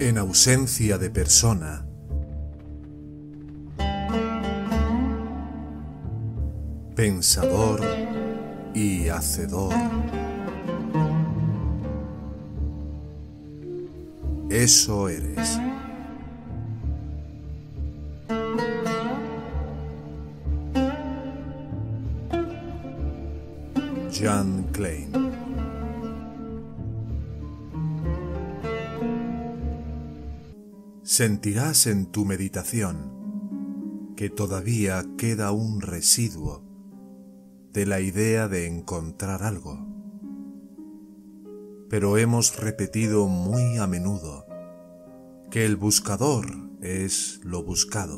[0.00, 1.84] En ausencia de persona,
[6.96, 7.82] pensador
[8.74, 9.74] y hacedor.
[14.48, 15.58] Eso eres.
[24.18, 25.29] John Klein
[31.12, 36.62] Sentirás en tu meditación que todavía queda un residuo
[37.72, 39.84] de la idea de encontrar algo.
[41.88, 44.46] Pero hemos repetido muy a menudo
[45.50, 46.46] que el buscador
[46.80, 48.16] es lo buscado.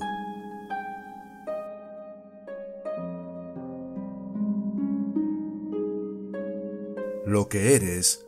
[7.24, 8.26] Lo que eres,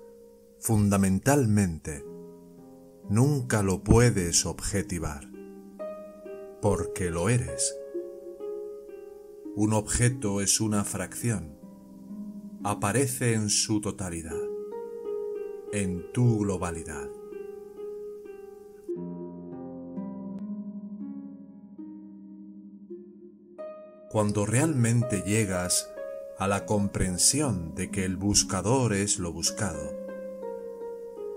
[0.59, 2.14] fundamentalmente,
[3.09, 5.29] nunca lo puedes objetivar,
[6.63, 7.77] porque lo eres.
[9.57, 11.59] Un objeto es una fracción,
[12.65, 14.43] aparece en su totalidad,
[15.73, 17.09] en tu globalidad.
[24.11, 25.91] Cuando realmente llegas
[26.39, 30.04] a la comprensión de que el buscador es lo buscado,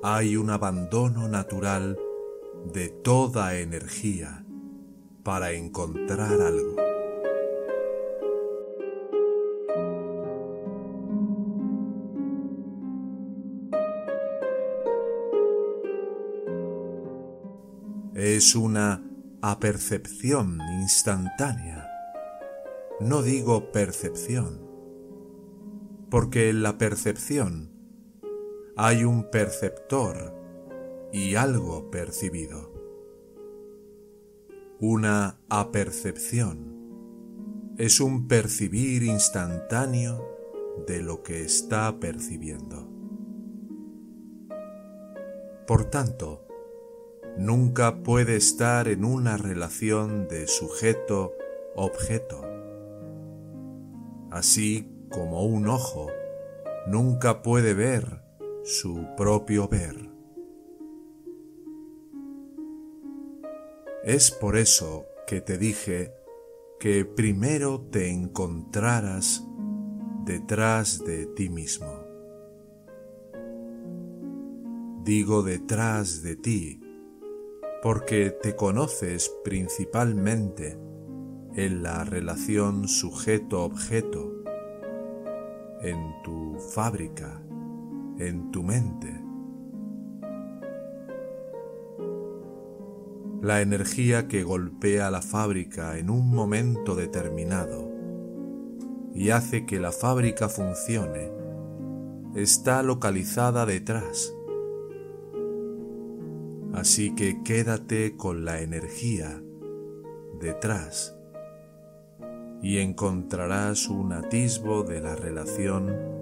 [0.09, 1.99] hay un abandono natural
[2.71, 4.45] de toda energía
[5.21, 6.77] para encontrar algo.
[18.15, 19.03] Es una
[19.41, 21.85] apercepción instantánea.
[23.01, 24.61] No digo percepción,
[26.09, 27.76] porque la percepción
[28.79, 30.35] hay un perceptor
[31.11, 32.71] y algo percibido.
[34.79, 40.23] Una apercepción es un percibir instantáneo
[40.85, 42.87] de lo que está percibiendo.
[45.65, 46.45] Por tanto,
[47.35, 52.45] nunca puede estar en una relación de sujeto-objeto,
[54.29, 56.11] así como un ojo
[56.85, 58.26] nunca puede ver
[58.67, 59.95] su propio ver.
[64.03, 66.11] Es por eso que te dije
[66.77, 69.41] que primero te encontraras
[70.25, 72.03] detrás de ti mismo.
[75.01, 76.81] Digo detrás de ti
[77.81, 80.77] porque te conoces principalmente
[81.55, 84.43] en la relación sujeto-objeto,
[85.81, 87.46] en tu fábrica,
[88.19, 89.21] en tu mente.
[93.41, 97.91] La energía que golpea la fábrica en un momento determinado
[99.13, 101.31] y hace que la fábrica funcione
[102.35, 104.33] está localizada detrás
[106.77, 109.41] Así que quédate con la energía
[110.39, 111.17] detrás
[112.61, 116.16] y encontrarás un atisbo de la relación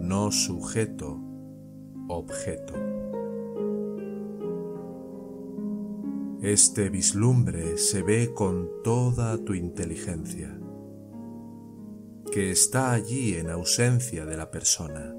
[0.00, 2.74] no sujeto-objeto.
[6.42, 10.58] Este vislumbre se ve con toda tu inteligencia,
[12.30, 15.14] que está allí en ausencia de la persona,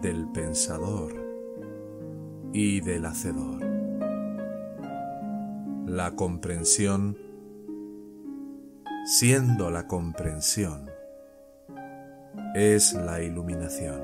[0.00, 1.26] del pensador,
[2.58, 3.62] y del hacedor.
[5.86, 7.18] La comprensión,
[9.04, 10.88] siendo la comprensión,
[12.56, 14.00] es la iluminación.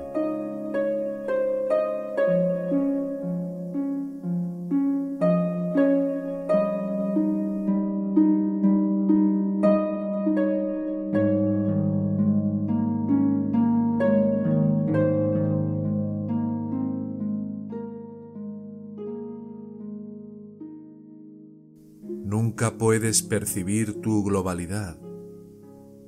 [22.23, 24.99] Nunca puedes percibir tu globalidad,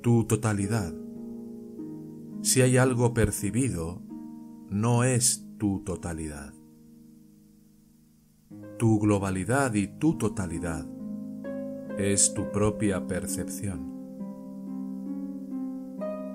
[0.00, 1.05] tu totalidad.
[2.42, 4.00] Si hay algo percibido,
[4.68, 6.54] no es tu totalidad.
[8.78, 10.86] Tu globalidad y tu totalidad
[11.98, 13.94] es tu propia percepción.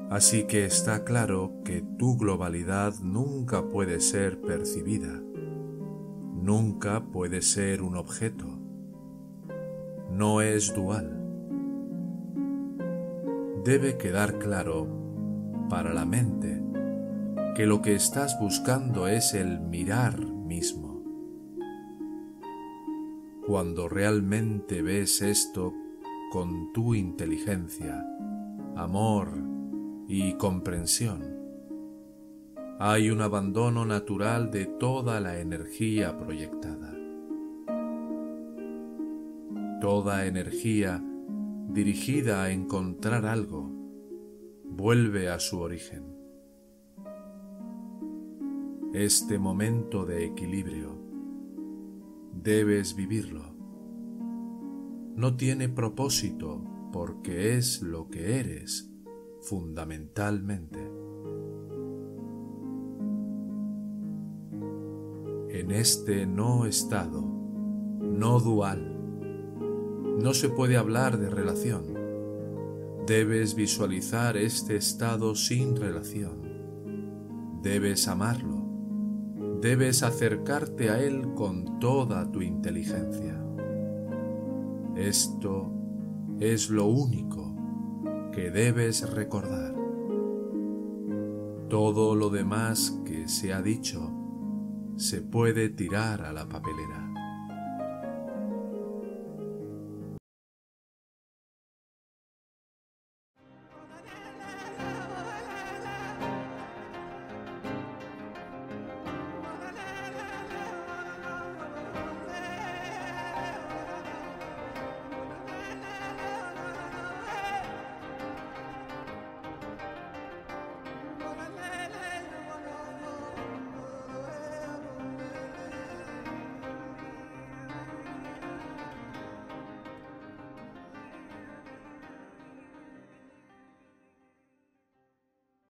[0.09, 5.21] Así que está claro que tu globalidad nunca puede ser percibida,
[6.33, 8.61] nunca puede ser un objeto
[10.11, 11.09] no es dual.
[13.63, 14.87] Debe quedar claro
[15.69, 16.61] para la mente
[17.55, 21.03] que lo que estás buscando es el mirar mismo,
[23.45, 25.73] Cuando realmente ves esto
[26.31, 28.05] con tu inteligencia,
[28.75, 29.33] amor
[30.07, 31.35] y comprensión,
[32.79, 36.95] hay un abandono natural de toda la energía proyectada.
[39.81, 41.03] Toda energía
[41.67, 43.80] dirigida a encontrar algo
[44.71, 46.15] vuelve a su origen.
[48.93, 50.97] Este momento de equilibrio
[52.33, 53.53] debes vivirlo.
[55.15, 56.63] No tiene propósito
[56.93, 58.89] porque es lo que eres
[59.41, 60.79] fundamentalmente.
[65.49, 67.21] En este no estado,
[67.99, 68.97] no dual,
[70.21, 72.00] no se puede hablar de relación.
[73.11, 77.59] Debes visualizar este estado sin relación.
[77.61, 78.65] Debes amarlo.
[79.59, 83.37] Debes acercarte a él con toda tu inteligencia.
[84.95, 85.73] Esto
[86.39, 87.53] es lo único
[88.31, 89.75] que debes recordar.
[91.67, 94.09] Todo lo demás que se ha dicho
[94.95, 97.20] se puede tirar a la papelera.